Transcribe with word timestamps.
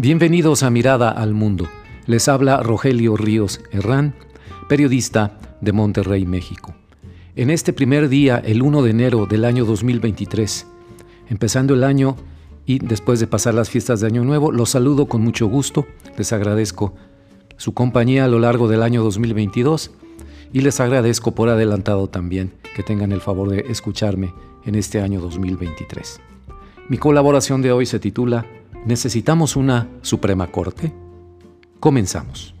Bienvenidos 0.00 0.62
a 0.62 0.70
Mirada 0.70 1.10
al 1.10 1.34
Mundo. 1.34 1.66
Les 2.06 2.28
habla 2.28 2.62
Rogelio 2.62 3.16
Ríos 3.16 3.60
Herrán, 3.72 4.14
periodista 4.68 5.40
de 5.60 5.72
Monterrey, 5.72 6.24
México. 6.24 6.72
En 7.34 7.50
este 7.50 7.72
primer 7.72 8.08
día, 8.08 8.40
el 8.44 8.62
1 8.62 8.82
de 8.82 8.90
enero 8.90 9.26
del 9.26 9.44
año 9.44 9.64
2023, 9.64 10.68
empezando 11.30 11.74
el 11.74 11.82
año 11.82 12.14
y 12.64 12.78
después 12.78 13.18
de 13.18 13.26
pasar 13.26 13.54
las 13.54 13.70
fiestas 13.70 13.98
de 13.98 14.06
Año 14.06 14.22
Nuevo, 14.22 14.52
los 14.52 14.70
saludo 14.70 15.06
con 15.06 15.20
mucho 15.20 15.48
gusto, 15.48 15.84
les 16.16 16.32
agradezco 16.32 16.94
su 17.56 17.74
compañía 17.74 18.26
a 18.26 18.28
lo 18.28 18.38
largo 18.38 18.68
del 18.68 18.84
año 18.84 19.02
2022 19.02 19.90
y 20.52 20.60
les 20.60 20.78
agradezco 20.78 21.34
por 21.34 21.48
adelantado 21.48 22.06
también 22.06 22.52
que 22.76 22.84
tengan 22.84 23.10
el 23.10 23.20
favor 23.20 23.50
de 23.50 23.64
escucharme 23.68 24.32
en 24.64 24.76
este 24.76 25.00
año 25.00 25.20
2023. 25.20 26.20
Mi 26.88 26.98
colaboración 26.98 27.62
de 27.62 27.72
hoy 27.72 27.84
se 27.84 27.98
titula 27.98 28.46
¿Necesitamos 28.86 29.56
una 29.56 29.88
Suprema 30.02 30.46
Corte? 30.46 30.92
Comenzamos. 31.80 32.54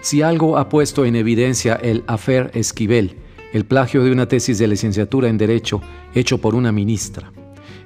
Si 0.00 0.22
algo 0.22 0.56
ha 0.56 0.68
puesto 0.68 1.04
en 1.04 1.16
evidencia 1.16 1.74
el 1.74 2.04
Afer 2.06 2.50
Esquivel, 2.54 3.16
el 3.52 3.64
plagio 3.64 4.04
de 4.04 4.12
una 4.12 4.28
tesis 4.28 4.58
de 4.58 4.68
licenciatura 4.68 5.28
en 5.28 5.38
Derecho 5.38 5.80
hecho 6.14 6.38
por 6.38 6.54
una 6.54 6.72
ministra, 6.72 7.32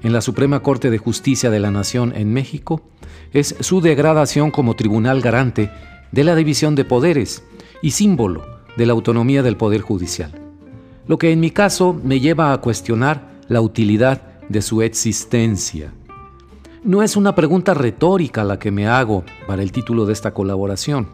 en 0.02 0.12
la 0.12 0.20
Suprema 0.20 0.62
Corte 0.62 0.91
de 0.91 0.98
Justicia 0.98 1.51
de 1.51 1.60
la 1.60 1.71
Nación 1.71 2.12
en 2.15 2.32
México, 2.32 2.82
es 3.32 3.57
su 3.60 3.80
degradación 3.80 4.51
como 4.51 4.77
tribunal 4.77 5.21
garante 5.23 5.71
de 6.12 6.24
la 6.24 6.37
división 6.37 6.74
de 6.74 6.85
poderes 6.85 7.43
y 7.82 7.93
símbolo 7.93 8.45
de 8.77 8.87
la 8.87 8.93
autonomía 8.93 9.43
del 9.43 9.57
Poder 9.57 9.80
Judicial. 9.80 10.32
Lo 11.07 11.19
que 11.19 11.32
en 11.32 11.41
mi 11.41 11.51
caso 11.51 11.99
me 12.05 12.21
lleva 12.21 12.52
a 12.52 12.60
cuestionar 12.60 13.34
la 13.48 13.60
utilidad 13.60 14.23
de 14.48 14.62
su 14.62 14.82
existencia. 14.82 15.92
No 16.82 17.02
es 17.02 17.16
una 17.16 17.34
pregunta 17.34 17.74
retórica 17.74 18.45
la 18.45 18.59
que 18.59 18.70
me 18.70 18.87
hago 18.87 19.24
para 19.46 19.62
el 19.62 19.73
título 19.73 20.06
de 20.06 20.12
esta 20.12 20.34
colaboración, 20.34 21.09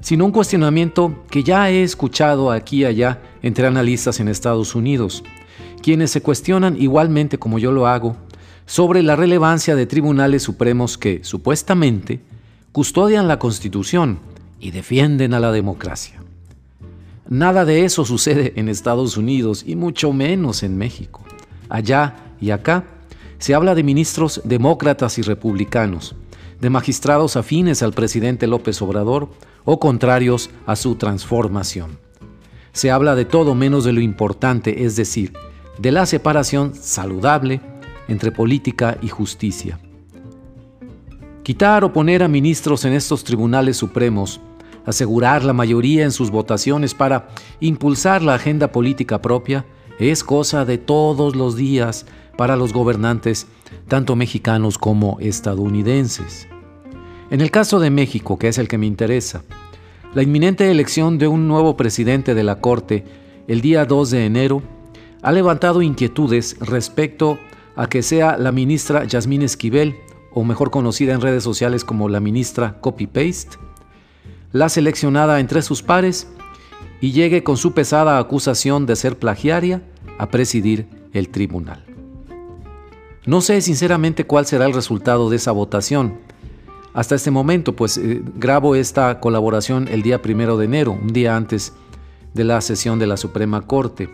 sino 0.00 0.24
un 0.24 0.32
cuestionamiento 0.32 1.24
que 1.30 1.42
ya 1.42 1.70
he 1.70 1.82
escuchado 1.82 2.50
aquí 2.50 2.78
y 2.78 2.84
allá 2.84 3.20
entre 3.42 3.66
analistas 3.66 4.20
en 4.20 4.28
Estados 4.28 4.74
Unidos, 4.74 5.24
quienes 5.82 6.10
se 6.10 6.22
cuestionan 6.22 6.80
igualmente 6.80 7.38
como 7.38 7.58
yo 7.58 7.72
lo 7.72 7.86
hago 7.86 8.16
sobre 8.66 9.02
la 9.02 9.16
relevancia 9.16 9.74
de 9.76 9.86
tribunales 9.86 10.42
supremos 10.44 10.96
que, 10.96 11.20
supuestamente, 11.24 12.20
custodian 12.70 13.28
la 13.28 13.38
Constitución 13.38 14.20
y 14.60 14.70
defienden 14.70 15.34
a 15.34 15.40
la 15.40 15.52
democracia. 15.52 16.22
Nada 17.28 17.64
de 17.64 17.84
eso 17.84 18.04
sucede 18.04 18.52
en 18.56 18.68
Estados 18.68 19.16
Unidos 19.16 19.64
y 19.66 19.76
mucho 19.76 20.12
menos 20.12 20.62
en 20.62 20.78
México. 20.78 21.22
Allá 21.72 22.34
y 22.38 22.50
acá 22.50 22.84
se 23.38 23.54
habla 23.54 23.74
de 23.74 23.82
ministros 23.82 24.42
demócratas 24.44 25.16
y 25.16 25.22
republicanos, 25.22 26.14
de 26.60 26.68
magistrados 26.68 27.34
afines 27.36 27.82
al 27.82 27.94
presidente 27.94 28.46
López 28.46 28.82
Obrador 28.82 29.30
o 29.64 29.80
contrarios 29.80 30.50
a 30.66 30.76
su 30.76 30.96
transformación. 30.96 31.98
Se 32.72 32.90
habla 32.90 33.14
de 33.14 33.24
todo 33.24 33.54
menos 33.54 33.84
de 33.84 33.94
lo 33.94 34.02
importante, 34.02 34.84
es 34.84 34.96
decir, 34.96 35.32
de 35.78 35.92
la 35.92 36.04
separación 36.04 36.74
saludable 36.74 37.62
entre 38.06 38.32
política 38.32 38.98
y 39.00 39.08
justicia. 39.08 39.80
Quitar 41.42 41.84
o 41.84 41.92
poner 41.94 42.22
a 42.22 42.28
ministros 42.28 42.84
en 42.84 42.92
estos 42.92 43.24
tribunales 43.24 43.78
supremos 43.78 44.42
asegurar 44.84 45.42
la 45.42 45.54
mayoría 45.54 46.04
en 46.04 46.12
sus 46.12 46.30
votaciones 46.30 46.92
para 46.92 47.28
impulsar 47.60 48.22
la 48.22 48.34
agenda 48.34 48.72
política 48.72 49.22
propia 49.22 49.64
es 49.98 50.24
cosa 50.24 50.64
de 50.64 50.78
todos 50.78 51.36
los 51.36 51.56
días 51.56 52.06
para 52.36 52.56
los 52.56 52.72
gobernantes, 52.72 53.46
tanto 53.88 54.16
mexicanos 54.16 54.78
como 54.78 55.18
estadounidenses. 55.20 56.48
En 57.30 57.40
el 57.40 57.50
caso 57.50 57.80
de 57.80 57.90
México, 57.90 58.38
que 58.38 58.48
es 58.48 58.58
el 58.58 58.68
que 58.68 58.78
me 58.78 58.86
interesa, 58.86 59.42
la 60.14 60.22
inminente 60.22 60.70
elección 60.70 61.18
de 61.18 61.28
un 61.28 61.48
nuevo 61.48 61.76
presidente 61.76 62.34
de 62.34 62.44
la 62.44 62.60
Corte 62.60 63.04
el 63.48 63.60
día 63.60 63.86
2 63.86 64.10
de 64.10 64.26
enero 64.26 64.62
ha 65.22 65.32
levantado 65.32 65.82
inquietudes 65.82 66.56
respecto 66.60 67.38
a 67.76 67.88
que 67.88 68.02
sea 68.02 68.36
la 68.36 68.52
ministra 68.52 69.04
Yasmín 69.04 69.42
Esquivel, 69.42 69.96
o 70.34 70.44
mejor 70.44 70.70
conocida 70.70 71.12
en 71.12 71.20
redes 71.20 71.44
sociales 71.44 71.84
como 71.84 72.08
la 72.08 72.20
ministra 72.20 72.80
Copy 72.80 73.06
Paste, 73.06 73.58
la 74.52 74.68
seleccionada 74.68 75.40
entre 75.40 75.62
sus 75.62 75.82
pares 75.82 76.28
y 77.02 77.10
llegue 77.10 77.42
con 77.42 77.58
su 77.58 77.72
pesada 77.72 78.18
acusación 78.18 78.86
de 78.86 78.94
ser 78.94 79.18
plagiaria 79.18 79.82
a 80.18 80.30
presidir 80.30 80.86
el 81.12 81.28
tribunal. 81.28 81.84
No 83.26 83.40
sé 83.40 83.60
sinceramente 83.60 84.24
cuál 84.24 84.46
será 84.46 84.66
el 84.66 84.72
resultado 84.72 85.28
de 85.28 85.36
esa 85.36 85.50
votación. 85.50 86.14
Hasta 86.94 87.16
este 87.16 87.32
momento, 87.32 87.74
pues 87.74 87.98
eh, 87.98 88.22
grabo 88.36 88.76
esta 88.76 89.18
colaboración 89.18 89.88
el 89.88 90.02
día 90.02 90.22
primero 90.22 90.56
de 90.56 90.66
enero, 90.66 90.92
un 90.92 91.12
día 91.12 91.36
antes 91.36 91.72
de 92.34 92.44
la 92.44 92.60
sesión 92.60 93.00
de 93.00 93.08
la 93.08 93.16
Suprema 93.16 93.62
Corte. 93.62 94.08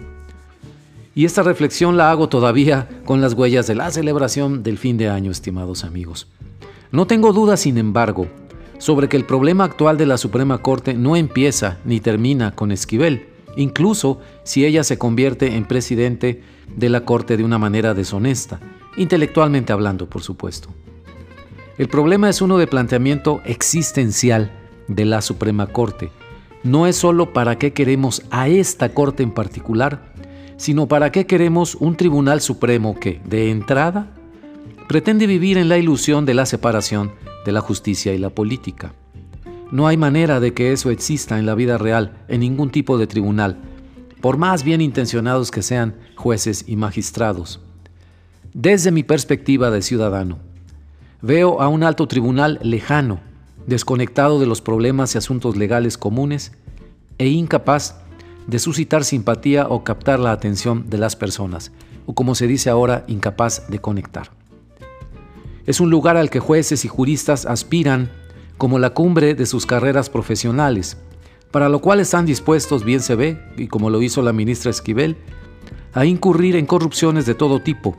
Y 1.15 1.27
esta 1.27 1.43
reflexión 1.43 1.99
la 1.99 2.11
hago 2.11 2.31
todavía 2.31 2.89
con 3.05 3.21
las 3.21 3.35
huellas 3.35 3.67
de 3.67 3.75
la 3.75 3.91
celebración 3.91 4.63
del 4.63 4.79
fin 4.79 4.97
de 4.97 5.11
año, 5.11 5.31
estimados 5.31 5.85
amigos. 5.85 6.27
No 6.91 7.07
tengo 7.07 7.35
duda, 7.35 7.59
sin 7.59 7.77
embargo, 7.77 8.29
sobre 8.79 9.09
que 9.09 9.17
el 9.17 9.25
problema 9.25 9.65
actual 9.65 9.99
de 9.99 10.07
la 10.07 10.19
Suprema 10.19 10.59
Corte 10.59 10.95
no 10.95 11.17
empieza 11.17 11.79
ni 11.85 12.01
termina 12.01 12.53
con 12.53 12.73
Esquivel, 12.73 13.27
incluso 13.57 14.21
si 14.45 14.65
ella 14.65 14.85
se 14.85 14.99
convierte 14.99 15.57
en 15.57 15.65
presidente 15.65 16.43
de 16.75 16.89
la 16.89 17.05
Corte 17.05 17.37
de 17.37 17.45
una 17.45 17.59
manera 17.59 17.95
deshonesta, 17.95 18.61
intelectualmente 18.97 19.73
hablando, 19.73 20.09
por 20.09 20.23
supuesto. 20.23 20.69
El 21.77 21.89
problema 21.89 22.29
es 22.29 22.41
uno 22.41 22.59
de 22.59 22.67
planteamiento 22.67 23.41
existencial 23.45 24.51
de 24.89 25.05
la 25.05 25.23
Suprema 25.23 25.69
Corte. 25.69 26.11
No 26.65 26.87
es 26.87 26.97
solo 26.97 27.33
para 27.33 27.57
qué 27.59 27.73
queremos 27.73 28.23
a 28.31 28.49
esta 28.49 28.89
Corte 28.95 29.23
en 29.23 29.31
particular, 29.31 30.13
sino 30.57 30.89
para 30.89 31.13
qué 31.13 31.27
queremos 31.27 31.77
un 31.77 31.97
Tribunal 31.97 32.41
Supremo 32.41 32.99
que, 32.99 33.21
de 33.25 33.51
entrada, 33.51 34.11
pretende 34.89 35.27
vivir 35.27 35.57
en 35.57 35.69
la 35.69 35.79
ilusión 35.79 36.27
de 36.27 36.35
la 36.35 36.47
separación 36.47 37.13
de 37.45 37.53
la 37.53 37.61
justicia 37.61 38.15
y 38.15 38.19
la 38.19 38.31
política. 38.31 38.93
No 39.71 39.87
hay 39.87 39.97
manera 39.97 40.41
de 40.41 40.55
que 40.55 40.73
eso 40.73 40.91
exista 40.91 41.39
en 41.39 41.47
la 41.47 41.55
vida 41.55 41.77
real, 41.77 42.17
en 42.29 42.41
ningún 42.41 42.71
tipo 42.71 42.97
de 42.97 43.07
tribunal, 43.07 43.59
por 44.21 44.39
más 44.39 44.65
bien 44.65 44.81
intencionados 44.81 45.51
que 45.51 45.63
sean 45.63 45.95
jueces 46.17 46.65
y 46.67 46.77
magistrados. 46.77 47.61
Desde 48.55 48.91
mi 48.91 49.03
perspectiva 49.03 49.71
de 49.71 49.83
ciudadano, 49.83 50.39
veo 51.21 51.61
a 51.61 51.69
un 51.69 51.83
alto 51.83 52.09
tribunal 52.09 52.59
lejano, 52.63 53.21
desconectado 53.67 54.41
de 54.41 54.47
los 54.47 54.63
problemas 54.63 55.15
y 55.15 55.19
asuntos 55.19 55.57
legales 55.57 55.99
comunes 55.99 56.53
e 57.19 57.29
incapaz 57.29 57.97
de 58.47 58.59
suscitar 58.59 59.05
simpatía 59.05 59.69
o 59.69 59.85
captar 59.85 60.19
la 60.19 60.33
atención 60.33 60.89
de 60.89 60.97
las 60.97 61.17
personas, 61.17 61.71
o 62.07 62.15
como 62.15 62.35
se 62.35 62.47
dice 62.47 62.71
ahora, 62.71 63.05
incapaz 63.07 63.69
de 63.69 63.79
conectar. 63.79 64.38
Es 65.69 65.81
un 65.81 65.91
lugar 65.91 66.17
al 66.17 66.31
que 66.31 66.41
jueces 66.41 66.87
y 66.87 66.89
juristas 66.89 67.45
aspiran 67.45 68.11
como 68.57 68.79
la 68.79 68.95
cumbre 68.95 69.35
de 69.35 69.45
sus 69.45 69.67
carreras 69.67 70.09
profesionales, 70.09 70.97
para 71.51 71.69
lo 71.69 71.83
cual 71.83 72.01
están 72.01 72.25
dispuestos, 72.25 72.85
bien 72.85 73.01
se 73.03 73.17
ve, 73.17 73.39
y 73.59 73.67
como 73.67 73.91
lo 73.91 74.01
hizo 74.01 74.23
la 74.23 74.33
ministra 74.33 74.71
Esquivel, 74.71 75.19
a 75.93 76.07
incurrir 76.07 76.57
en 76.57 76.65
corrupciones 76.65 77.27
de 77.27 77.35
todo 77.35 77.61
tipo, 77.61 77.99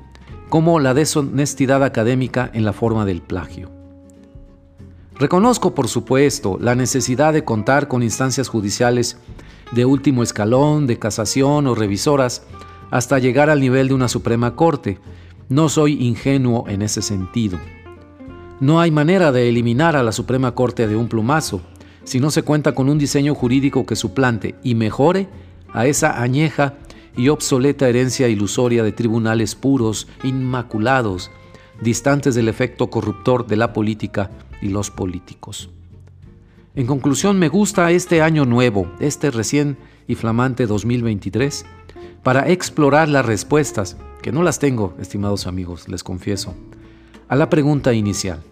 como 0.49 0.79
la 0.79 0.95
deshonestidad 0.95 1.83
académica 1.83 2.49
en 2.55 2.65
la 2.65 2.73
forma 2.73 3.05
del 3.05 3.21
plagio. 3.21 3.69
Reconozco, 5.19 5.75
por 5.75 5.89
supuesto, 5.89 6.57
la 6.59 6.73
necesidad 6.73 7.33
de 7.33 7.43
contar 7.43 7.87
con 7.87 8.01
instancias 8.01 8.47
judiciales 8.47 9.17
de 9.73 9.85
último 9.85 10.23
escalón, 10.23 10.87
de 10.87 10.97
casación 10.97 11.67
o 11.67 11.75
revisoras, 11.75 12.41
hasta 12.89 13.19
llegar 13.19 13.51
al 13.51 13.59
nivel 13.59 13.89
de 13.89 13.93
una 13.93 14.07
Suprema 14.07 14.55
Corte, 14.55 14.97
no 15.49 15.67
soy 15.67 16.01
ingenuo 16.03 16.65
en 16.67 16.81
ese 16.83 17.01
sentido. 17.01 17.59
No 18.59 18.79
hay 18.79 18.91
manera 18.91 19.31
de 19.31 19.49
eliminar 19.49 19.95
a 19.95 20.03
la 20.03 20.11
Suprema 20.11 20.53
Corte 20.53 20.87
de 20.87 20.95
un 20.95 21.07
plumazo 21.07 21.61
si 22.03 22.19
no 22.19 22.31
se 22.31 22.43
cuenta 22.43 22.73
con 22.73 22.89
un 22.89 22.97
diseño 22.97 23.35
jurídico 23.35 23.85
que 23.85 23.95
suplante 23.95 24.55
y 24.63 24.75
mejore 24.75 25.27
a 25.73 25.85
esa 25.85 26.21
añeja 26.21 26.75
y 27.15 27.29
obsoleta 27.29 27.87
herencia 27.87 28.27
ilusoria 28.27 28.83
de 28.83 28.91
tribunales 28.91 29.55
puros, 29.55 30.07
inmaculados, 30.23 31.29
distantes 31.81 32.35
del 32.35 32.47
efecto 32.47 32.89
corruptor 32.89 33.45
de 33.45 33.57
la 33.57 33.73
política 33.73 34.31
y 34.61 34.69
los 34.69 34.89
políticos. 34.89 35.69
En 36.75 36.87
conclusión, 36.87 37.37
me 37.39 37.49
gusta 37.49 37.91
este 37.91 38.21
año 38.21 38.45
nuevo, 38.45 38.91
este 38.99 39.31
recién 39.31 39.77
y 40.07 40.15
flamante 40.15 40.65
2023, 40.65 41.65
para 42.23 42.49
explorar 42.49 43.09
las 43.09 43.25
respuestas 43.25 43.97
que 44.21 44.31
no 44.31 44.43
las 44.43 44.59
tengo, 44.59 44.93
estimados 44.99 45.47
amigos, 45.47 45.87
les 45.87 46.03
confieso, 46.03 46.53
a 47.27 47.35
la 47.35 47.49
pregunta 47.49 47.93
inicial. 47.93 48.43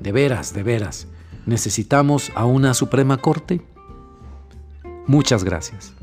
¿De 0.00 0.12
veras, 0.12 0.52
de 0.52 0.62
veras, 0.62 1.06
necesitamos 1.46 2.30
a 2.34 2.44
una 2.44 2.74
Suprema 2.74 3.16
Corte? 3.16 3.62
Muchas 5.06 5.44
gracias. 5.44 5.94